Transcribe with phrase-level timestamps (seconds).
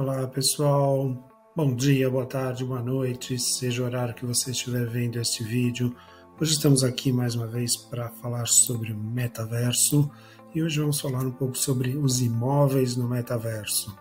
[0.00, 1.14] Olá pessoal,
[1.54, 5.94] bom dia, boa tarde, boa noite, seja o horário que você estiver vendo este vídeo.
[6.40, 10.10] Hoje estamos aqui mais uma vez para falar sobre o metaverso
[10.54, 13.94] e hoje vamos falar um pouco sobre os imóveis no metaverso.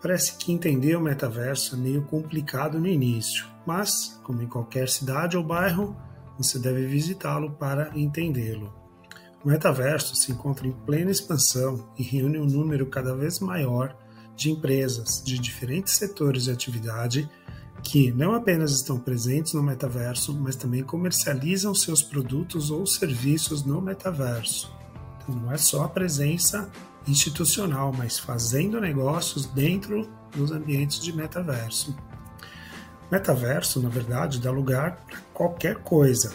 [0.00, 5.36] Parece que entender o metaverso é meio complicado no início, mas, como em qualquer cidade
[5.36, 5.96] ou bairro,
[6.38, 8.72] você deve visitá-lo para entendê-lo.
[9.44, 13.98] O metaverso se encontra em plena expansão e reúne um número cada vez maior
[14.48, 17.28] empresas de diferentes setores de atividade
[17.82, 23.80] que não apenas estão presentes no metaverso, mas também comercializam seus produtos ou serviços no
[23.80, 24.72] metaverso.
[25.16, 26.70] Então, não é só a presença
[27.08, 31.96] institucional, mas fazendo negócios dentro dos ambientes de metaverso.
[33.10, 36.32] Metaverso, na verdade, dá lugar para qualquer coisa,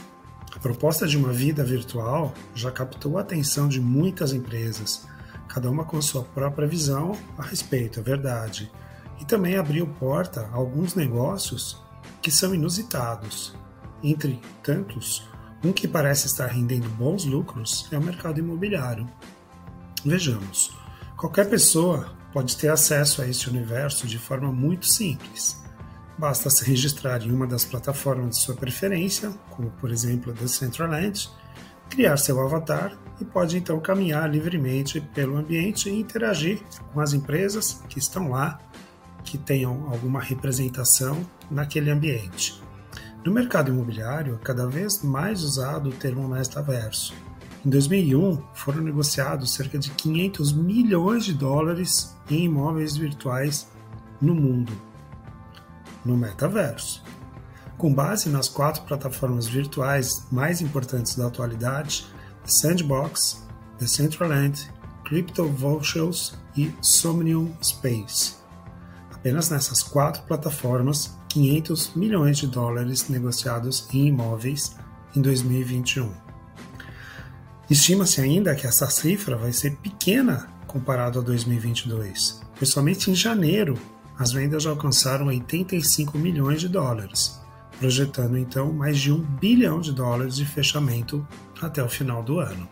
[0.56, 5.06] a proposta de uma vida virtual já captou a atenção de muitas empresas,
[5.56, 8.70] cada uma com sua própria visão a respeito, é verdade,
[9.22, 11.82] e também abriu porta a alguns negócios
[12.22, 13.56] que são inusitados.
[14.04, 15.26] Entre tantos,
[15.64, 19.10] um que parece estar rendendo bons lucros é o mercado imobiliário.
[20.04, 20.78] Vejamos,
[21.16, 25.64] qualquer pessoa pode ter acesso a este universo de forma muito simples
[26.18, 31.30] Basta se registrar em uma das plataformas de sua preferência, como por exemplo a Decentraland,
[31.90, 36.62] criar seu avatar e pode então caminhar livremente pelo ambiente e interagir
[36.94, 38.60] com as empresas que estão lá,
[39.24, 42.62] que tenham alguma representação naquele ambiente.
[43.24, 47.14] No mercado imobiliário, é cada vez mais usado o termo metaverso.
[47.66, 53.68] Em 2001, foram negociados cerca de 500 milhões de dólares em imóveis virtuais
[54.22, 54.72] no mundo
[56.06, 57.04] no metaverso.
[57.78, 62.08] Com base nas quatro plataformas virtuais mais importantes da atualidade,
[62.46, 63.44] Sandbox,
[63.78, 64.72] Decentraland,
[65.04, 68.36] CryptoVotials e Somnium Space.
[69.14, 74.76] Apenas nessas quatro plataformas, 500 milhões de dólares negociados em imóveis
[75.16, 76.12] em 2021.
[77.70, 83.78] Estima-se ainda que essa cifra vai ser pequena comparado a 2022, pois somente em janeiro
[84.18, 87.42] as vendas já alcançaram 85 milhões de dólares,
[87.80, 91.26] projetando então mais de um bilhão de dólares de fechamento
[91.62, 92.68] até o final do ano.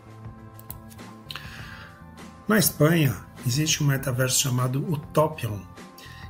[2.48, 3.16] Na Espanha,
[3.46, 5.60] existe um metaverso chamado Utopion,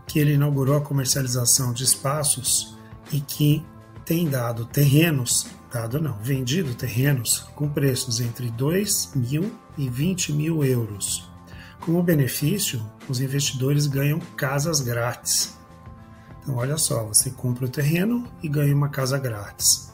[0.07, 2.77] que ele inaugurou a comercialização de espaços
[3.11, 3.65] e que
[4.05, 10.63] tem dado terrenos, dado não, vendido terrenos com preços entre 2 mil e 20 mil
[10.63, 11.33] euros
[11.85, 15.57] como benefício, os investidores ganham casas grátis.
[16.43, 19.93] Então, olha só, você compra o terreno e ganha uma casa grátis.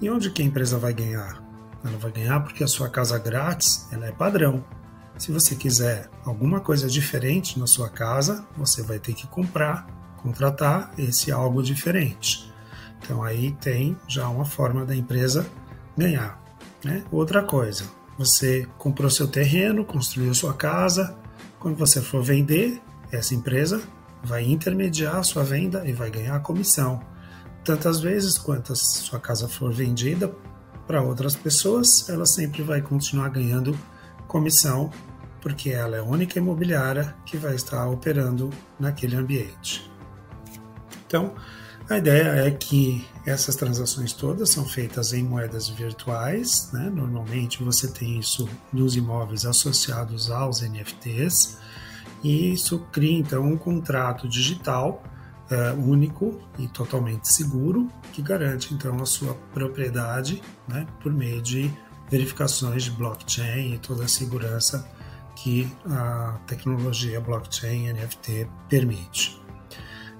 [0.00, 1.42] E onde que a empresa vai ganhar?
[1.82, 4.62] Ela vai ganhar porque a sua casa grátis ela é padrão.
[5.16, 9.86] Se você quiser alguma coisa diferente na sua casa, você vai ter que comprar,
[10.18, 12.52] contratar esse algo diferente.
[13.00, 15.46] Então aí tem já uma forma da empresa
[15.96, 16.40] ganhar.
[16.84, 17.02] Né?
[17.10, 17.84] Outra coisa,
[18.18, 21.16] você comprou seu terreno, construiu sua casa.
[21.58, 22.80] Quando você for vender,
[23.10, 23.82] essa empresa
[24.22, 27.00] vai intermediar sua venda e vai ganhar a comissão.
[27.64, 30.32] Tantas vezes quanto sua casa for vendida
[30.86, 33.78] para outras pessoas, ela sempre vai continuar ganhando
[34.26, 34.90] comissão,
[35.40, 39.90] porque ela é a única imobiliária que vai estar operando naquele ambiente.
[41.06, 41.34] Então,
[41.88, 46.90] a ideia é que essas transações todas são feitas em moedas virtuais, né?
[46.90, 51.58] normalmente você tem isso nos imóveis associados aos NFTs,
[52.22, 55.02] e isso cria então um contrato digital
[55.50, 60.86] é, único e totalmente seguro que garante então a sua propriedade né?
[61.02, 61.70] por meio de
[62.10, 64.88] verificações de blockchain e toda a segurança
[65.34, 69.40] que a tecnologia blockchain NFT permite.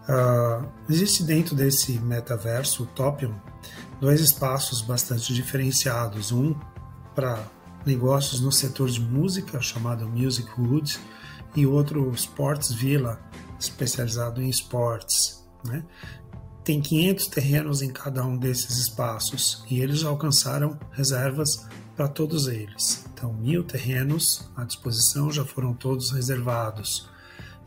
[0.09, 3.35] Uh, existe dentro desse metaverso, Topium,
[4.01, 6.33] dois espaços bastante diferenciados.
[6.33, 6.55] Um
[7.15, 7.45] para
[7.87, 10.99] negócios no setor de música, chamado Music Wood,
[11.55, 13.21] e outro Sports Villa,
[13.59, 15.45] especializado em esportes.
[15.65, 15.85] Né?
[16.65, 21.67] Tem 500 terrenos em cada um desses espaços e eles alcançaram reservas
[21.97, 23.05] para todos eles.
[23.13, 27.09] Então, mil terrenos à disposição já foram todos reservados.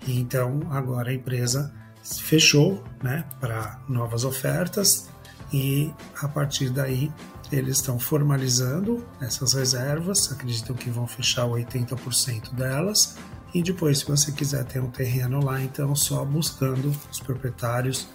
[0.08, 1.74] E então, agora a empresa
[2.04, 5.10] fechou né, para novas ofertas
[5.52, 7.12] e a partir daí
[7.52, 13.16] eles estão formalizando essas reservas, acreditam que vão fechar 80% delas
[13.56, 18.06] e depois se você quiser ter um terreno lá, então só buscando os proprietários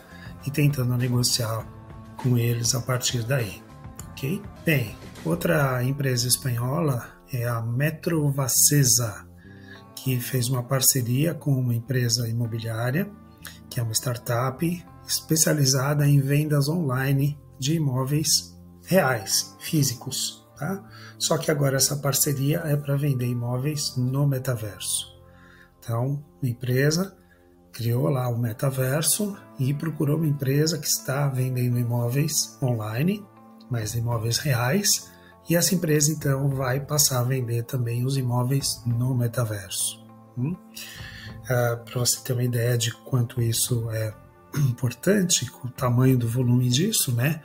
[0.47, 1.67] e tentando negociar
[2.19, 3.63] com eles a partir daí,
[4.11, 4.43] ok?
[4.67, 4.95] Bem,
[5.25, 9.27] outra empresa espanhola é a Metrovacesa,
[9.97, 13.11] que fez uma parceria com uma empresa imobiliária,
[13.71, 18.55] que é uma startup especializada em vendas online de imóveis
[18.85, 20.47] reais, físicos.
[20.59, 20.85] Tá?
[21.19, 25.19] Só que agora essa parceria é para vender imóveis no metaverso.
[25.91, 27.17] Então, a empresa
[27.73, 33.27] criou lá o metaverso e procurou uma empresa que está vendendo imóveis online,
[33.69, 35.11] mas imóveis reais,
[35.49, 40.07] e essa empresa então vai passar a vender também os imóveis no metaverso.
[40.39, 40.55] Hum?
[41.49, 44.15] Ah, Para você ter uma ideia de quanto isso é
[44.71, 47.43] importante, o tamanho do volume disso, né?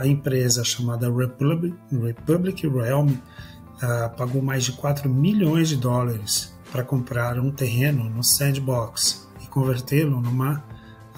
[0.00, 6.82] a empresa chamada Republic, Republic Realm uh, pagou mais de 4 milhões de dólares para
[6.82, 10.64] comprar um terreno no Sandbox e convertê-lo numa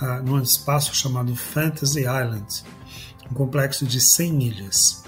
[0.03, 2.65] uh, num espaço chamado Fantasy Island,
[3.31, 5.05] um complexo de 100 ilhas.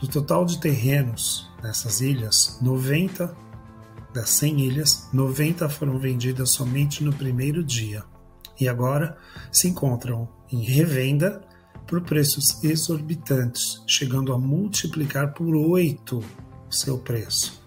[0.00, 3.36] Do total de terrenos nessas ilhas, 90
[4.14, 8.04] das 100 ilhas, 90 foram vendidas somente no primeiro dia
[8.60, 9.16] e agora
[9.50, 11.42] se encontram em revenda
[11.86, 17.57] por preços exorbitantes, chegando a multiplicar por 8 o seu preço.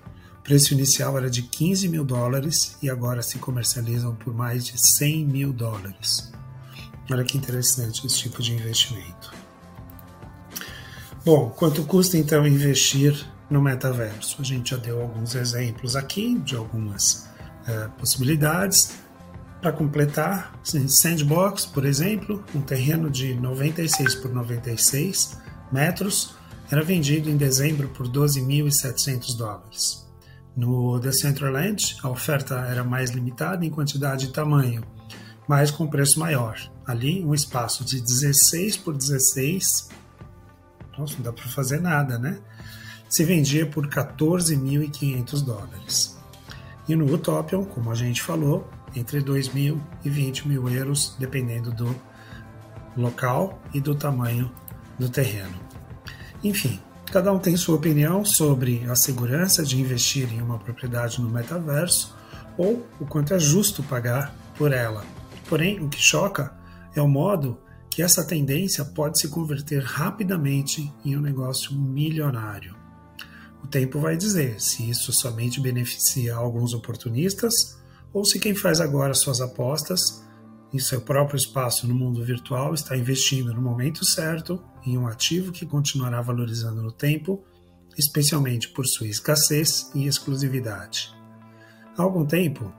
[0.41, 4.75] O preço inicial era de 15 mil dólares e agora se comercializam por mais de
[4.75, 6.31] 100 mil dólares.
[7.11, 9.31] Olha que interessante esse tipo de investimento.
[11.23, 14.41] Bom, quanto custa então investir no metaverso?
[14.41, 17.29] A gente já deu alguns exemplos aqui de algumas
[17.67, 18.93] uh, possibilidades.
[19.61, 25.37] Para completar, Sandbox, por exemplo, um terreno de 96 por 96
[25.71, 26.33] metros,
[26.71, 30.10] era vendido em dezembro por 12.700 dólares.
[30.55, 34.83] No Decentraland, a oferta era mais limitada em quantidade e tamanho,
[35.47, 36.57] mas com preço maior.
[36.85, 39.89] Ali, um espaço de 16 por 16,
[40.97, 42.39] nossa, não dá para fazer nada, né?
[43.07, 46.17] Se vendia por 14.500 dólares.
[46.87, 51.71] E no Utopian, como a gente falou, entre 2 mil e 20 mil euros, dependendo
[51.71, 51.95] do
[52.97, 54.51] local e do tamanho
[54.99, 55.57] do terreno.
[56.43, 56.79] Enfim,
[57.11, 62.15] cada um tem sua opinião sobre a segurança de investir em uma propriedade no metaverso
[62.57, 65.03] ou o quanto é justo pagar por ela.
[65.49, 66.55] Porém, o que choca
[66.95, 67.59] é o modo
[67.89, 72.77] que essa tendência pode se converter rapidamente em um negócio milionário.
[73.61, 77.77] O tempo vai dizer se isso somente beneficia alguns oportunistas
[78.13, 80.23] ou se quem faz agora suas apostas
[80.73, 85.51] em seu próprio espaço no mundo virtual está investindo no momento certo em um ativo
[85.51, 87.43] que continuará valorizando no tempo,
[87.97, 91.13] especialmente por sua escassez e exclusividade.
[91.97, 92.73] Há algum tempo,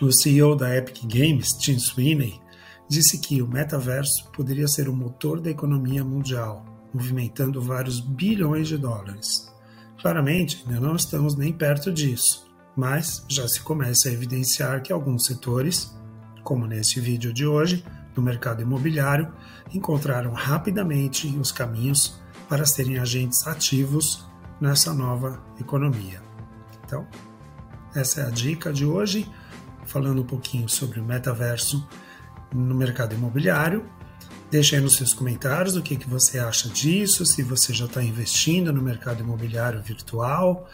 [0.00, 2.40] o CEO da Epic Games, Tim Sweeney,
[2.88, 8.76] disse que o metaverso poderia ser o motor da economia mundial, movimentando vários bilhões de
[8.76, 9.52] dólares.
[10.00, 12.44] Claramente, ainda não estamos nem perto disso,
[12.76, 15.96] mas já se começa a evidenciar que alguns setores,
[16.44, 19.32] como nesse vídeo de hoje, no mercado imobiliário,
[19.72, 24.24] encontraram rapidamente os caminhos para serem agentes ativos
[24.60, 26.22] nessa nova economia.
[26.84, 27.06] Então,
[27.94, 29.28] essa é a dica de hoje,
[29.86, 31.88] falando um pouquinho sobre o metaverso
[32.52, 33.84] no mercado imobiliário.
[34.50, 38.02] Deixe aí nos seus comentários o que, que você acha disso, se você já está
[38.02, 40.68] investindo no mercado imobiliário virtual,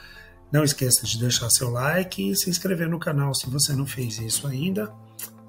[0.53, 4.19] não esqueça de deixar seu like e se inscrever no canal se você não fez
[4.19, 4.93] isso ainda.